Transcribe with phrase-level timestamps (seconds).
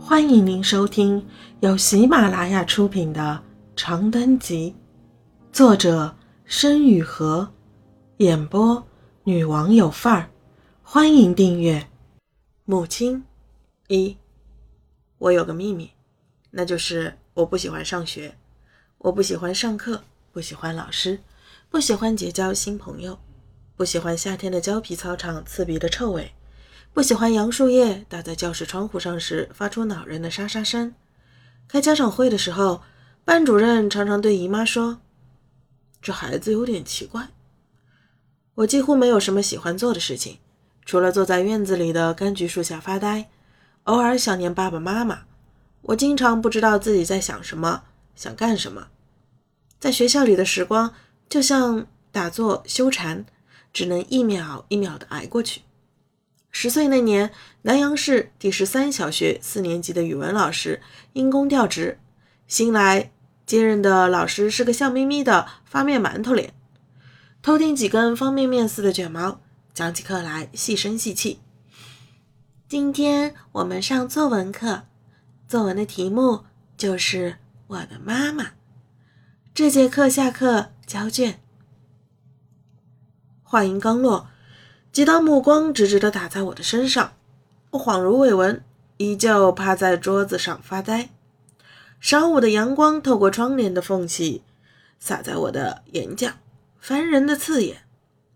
[0.00, 1.26] 欢迎您收听
[1.60, 3.42] 由喜马拉雅出品的
[3.76, 4.74] 《长灯集》，
[5.54, 7.46] 作者申雨禾，
[8.18, 8.86] 演播
[9.24, 10.30] 女王有范儿。
[10.82, 11.88] 欢迎订阅。
[12.64, 13.24] 母亲
[13.88, 14.16] 一，
[15.18, 15.90] 我有个秘密，
[16.50, 18.34] 那就是我不喜欢上学，
[18.98, 20.02] 我不喜欢上课，
[20.32, 21.20] 不喜欢老师，
[21.68, 23.18] 不喜欢结交新朋友，
[23.76, 26.32] 不喜欢夏天的胶皮操场刺鼻的臭味。
[26.98, 30.96] 不喜欢杨树叶打在教室窗户上时发出恼人的沙沙声。
[31.68, 32.82] 开家长会的时候，
[33.24, 34.98] 班主任常常对姨妈说
[36.02, 37.28] ：“这孩子有点奇怪。”
[38.56, 40.38] 我几乎没有什么喜欢做的事情，
[40.84, 43.30] 除了坐在院子里的柑橘树下发呆，
[43.84, 45.20] 偶尔想念爸爸妈妈。
[45.82, 47.84] 我经常不知道自己在想什么，
[48.16, 48.88] 想干什么。
[49.78, 50.92] 在学校里的时光
[51.28, 53.24] 就像打坐修禅，
[53.72, 55.60] 只能一秒一秒地挨过去。
[56.50, 57.30] 十岁那年，
[57.62, 60.80] 南阳市第十三小学四年级的语文老师
[61.12, 62.00] 因公调职，
[62.46, 63.12] 新来
[63.46, 66.52] 接任的老师是个笑眯眯的发面馒头脸，
[67.42, 69.40] 偷听几根方便面似的卷毛，
[69.72, 71.40] 讲起课来细声细气。
[72.68, 74.82] 今天我们上作文课，
[75.46, 76.44] 作文的题目
[76.76, 77.36] 就是
[77.68, 78.52] 我的妈妈。
[79.54, 81.40] 这节课下课交卷。
[83.42, 84.28] 话音刚落。
[84.90, 87.12] 几道目光直直地打在我的身上，
[87.70, 88.64] 我恍如未闻，
[88.96, 91.10] 依旧趴在桌子上发呆。
[92.02, 94.42] 晌午的阳光透过窗帘的缝隙，
[94.98, 96.30] 洒在我的眼角，
[96.80, 97.82] 烦人的刺眼。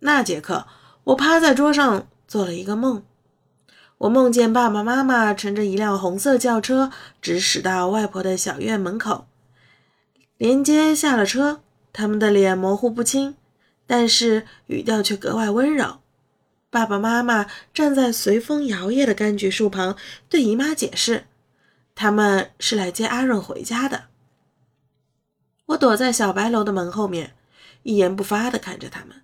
[0.00, 0.67] 那节课，
[1.05, 3.03] 我趴在桌上做了一个梦，
[3.98, 9.27] 我梦见爸爸妈妈乘着一辆红色轿车直驶到外婆的小院门口，
[10.37, 11.61] 连接下了车，
[11.92, 13.37] 他们的脸模糊不清，
[13.87, 16.02] 但是语调却格外温柔。
[16.73, 19.95] 爸爸妈妈站在随风摇曳的柑橘树旁，
[20.31, 21.27] 对姨妈解释
[21.95, 24.05] ：“他们是来接阿润回家的。”
[25.69, 27.34] 我躲在小白楼的门后面，
[27.83, 29.20] 一言不发地看着他们。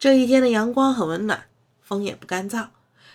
[0.00, 1.44] 这一天的阳光很温暖，
[1.80, 2.66] 风也不干燥，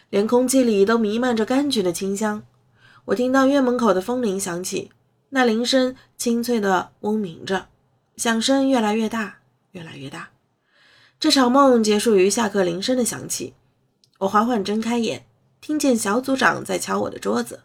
[0.09, 2.43] 连空气里都弥漫着柑橘的清香。
[3.03, 4.89] 我听到院门口的风铃响起，
[5.31, 7.67] 那铃声清脆地嗡鸣着，
[8.15, 9.39] 响声越来越大，
[9.73, 10.29] 越来越大。
[11.19, 13.53] 这场梦结束于下课铃声的响起。
[14.19, 15.25] 我缓缓睁开眼，
[15.59, 17.63] 听见小组长在敲我的桌子。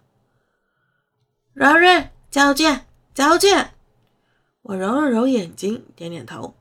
[1.52, 2.84] 柔柔，交卷，
[3.14, 3.74] 交卷。
[4.62, 6.56] 我揉了揉眼睛，点点头，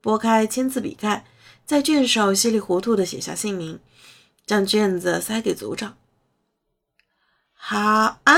[0.00, 1.24] 拨开签字笔盖，
[1.64, 3.78] 在卷首稀里糊涂地写下姓名，
[4.44, 5.96] 将卷子塞给组长。
[7.52, 8.36] 好啊，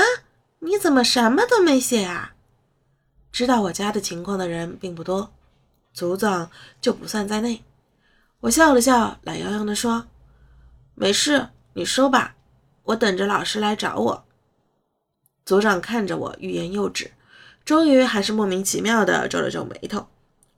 [0.59, 2.35] 你怎么什么都没写啊？
[3.31, 5.33] 知道我家的情况的人并不多，
[5.91, 7.63] 组长就不算在内。
[8.41, 10.07] 我笑了笑，懒洋洋地说
[10.93, 12.35] ：“没事，你收吧，
[12.83, 14.25] 我等着老师来找我。”
[15.45, 17.11] 组长看着我，欲言又止，
[17.63, 20.07] 终于还是莫名其妙地皱了皱眉头，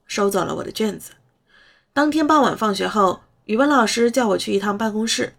[0.06, 1.12] 收走了我的卷子。
[1.94, 5.34] 当天傍晚放学后，语文老师叫我去一趟办公室。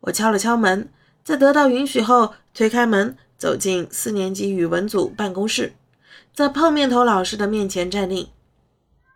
[0.00, 0.88] 我敲了敲门，
[1.24, 5.74] 在得到允许后，推开门，走进四年级语文组办公室，
[6.32, 8.28] 在泡面头老师的面前站定。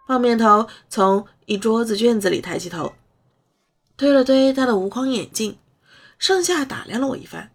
[0.08, 2.94] 泡面头从一桌子卷子里抬起头，
[3.98, 5.58] 推了推他的无框眼镜，
[6.18, 7.50] 上下打量了我一番。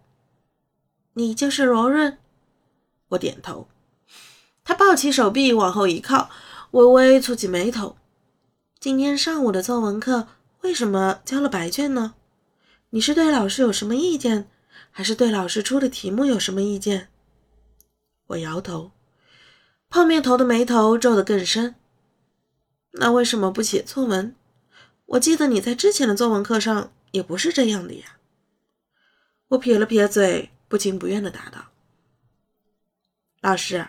[1.14, 2.16] 你就是罗润？
[3.08, 3.66] 我点头。
[4.62, 6.30] 他抱起手臂往后一靠，
[6.70, 7.96] 微微蹙起眉头。
[8.78, 10.28] 今天上午的作文课
[10.60, 12.14] 为什么交了白卷呢？
[12.90, 14.48] 你是对老师有什么意见，
[14.92, 17.08] 还是对老师出的题目有什么意见？
[18.28, 18.92] 我摇头。
[19.90, 21.74] 泡面头的眉头皱得更深。
[22.96, 24.34] 那为什么不写作文？
[25.06, 28.18] 我记得你在之前的作文课上也不是这样的呀。
[29.48, 31.66] 我撇了撇嘴，不情不愿地答道
[33.42, 33.88] ：“老师，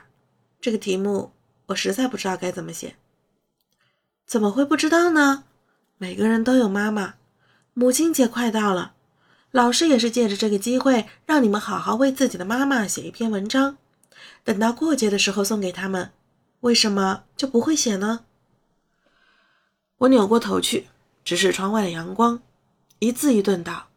[0.59, 1.31] 这个题目
[1.67, 2.95] 我实在不知道该怎么写。”
[4.25, 5.43] 怎么会不知道呢？
[5.97, 7.13] 每个人都有妈妈，
[7.73, 8.95] 母亲节快到了，
[9.51, 13.77] 老师也是借着这个机会让你们好好为自己的妈妈写一篇文章，
[14.43, 16.11] 等到过节的时候送给他们。
[16.61, 18.24] 为什么就不会写呢？
[19.99, 20.87] 我扭过头去，
[21.23, 22.41] 直视窗外的阳光，
[22.99, 23.87] 一字一顿道：“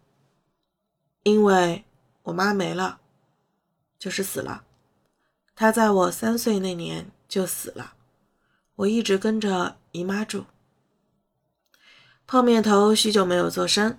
[1.25, 1.85] 因为
[2.23, 3.01] 我妈没了，
[3.99, 4.65] 就是死了。
[5.57, 7.95] 她在我三岁那年就死了。
[8.77, 10.47] 我一直跟着姨妈住。”
[12.29, 13.99] 泡面头许久没有作声，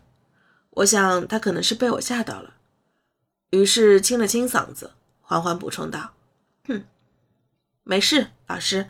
[0.69, 2.53] 我想他可能是被我吓到了，
[3.49, 6.13] 于是清了清嗓子，缓缓补充道
[6.65, 6.85] ：“哼，
[7.83, 8.89] 没事，老师，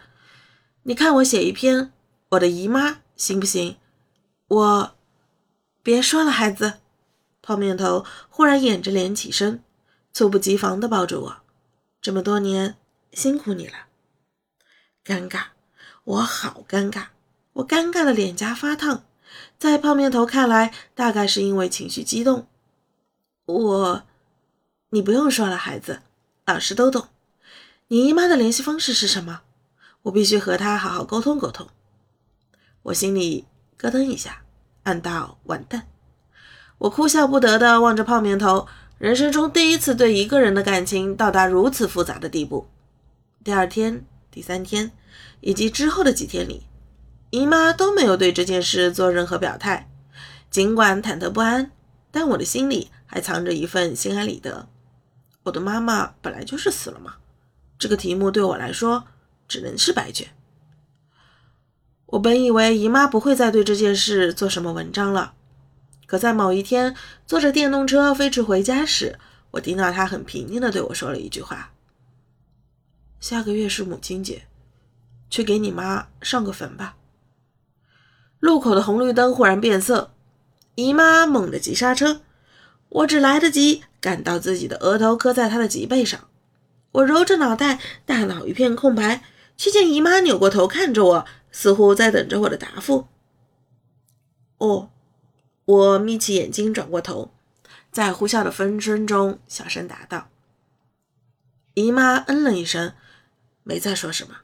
[0.84, 1.92] 你看我写一篇。”
[2.30, 3.78] 我的姨妈行不行？
[4.48, 4.96] 我
[5.82, 6.74] 别说了，孩子。
[7.42, 9.64] 泡面头忽然掩着脸起身，
[10.14, 11.38] 猝不及防地抱住我。
[12.00, 12.76] 这么多年
[13.14, 13.88] 辛苦你了。
[15.04, 15.46] 尴尬，
[16.04, 17.08] 我好尴尬，
[17.54, 19.06] 我尴尬的脸颊发烫。
[19.58, 22.48] 在泡面头看来，大概是因为情绪激动。
[23.46, 24.04] 我，
[24.90, 26.04] 你不用说了，孩子，
[26.46, 27.08] 老师都懂。
[27.88, 29.42] 你姨妈的联系方式是什么？
[30.04, 31.68] 我必须和她好好沟通沟通。
[32.90, 33.46] 我心里
[33.78, 34.42] 咯噔一下，
[34.82, 35.88] 暗道完蛋。
[36.80, 42.68] 我哭笑不得地望着泡面头，人生中第一次对一个人的感情到达如此复杂的地步。
[43.44, 44.92] 第二天、第三天
[45.42, 46.64] 以及之后的几天里，
[47.30, 49.88] 姨妈都没有对这件事做任何表态。
[50.50, 51.72] 尽管忐忑不安，
[52.10, 54.68] 但我的心里还藏着一份心安理得。
[55.44, 57.18] 我的妈妈本来就是死了嘛。
[57.78, 59.06] 这个题目对我来说
[59.48, 60.28] 只能是白卷。
[62.12, 65.34] 我本以为姨妈不会再对这件事做什么文章了，
[66.08, 66.96] 可在某一天
[67.28, 69.20] 坐着电动车飞驰回家时，
[69.52, 71.72] 我听到她很平静地对我说了一句话
[73.22, 74.44] ：“下个月是母亲节，
[75.30, 76.96] 去给你妈上个坟吧。”
[78.40, 80.12] 路口的红绿灯忽然变色，
[80.74, 82.22] 姨妈猛地急刹车，
[82.90, 86.20] 我只来得及感到自己的额头磕在她的脊背上。
[86.94, 89.22] 我揉着脑袋，大脑一片空白，
[89.56, 93.08] 却见姨妈扭过头看着我，似乎在等着我的答复。
[94.58, 94.90] 哦，
[95.66, 97.32] 我眯起眼睛，转过头，
[97.92, 100.30] 在呼啸的风声中小声答道
[101.76, 102.94] ：“姨妈。”嗯了一声，
[103.64, 104.38] 没再说什么。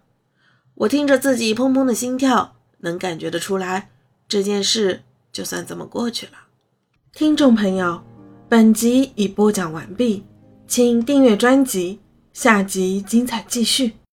[0.76, 3.90] 我听着自己砰砰的心跳，能感觉得出来，
[4.28, 6.34] 这件事就算这么过去了。
[7.14, 8.04] 听众朋友，
[8.50, 10.26] 本集已播讲完毕，
[10.68, 12.00] 请订阅专辑。
[12.34, 13.96] 下集精彩继续。